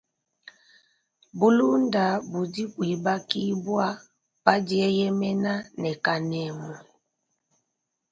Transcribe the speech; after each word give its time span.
Bulunda 1.37 2.03
budi 2.29 2.63
buibakibua 2.73 3.87
pa 4.43 4.53
dieyemena 4.67 5.53
ne 5.81 5.91
kanemu. 6.03 6.71